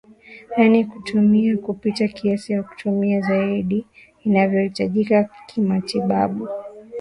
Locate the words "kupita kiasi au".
1.57-2.63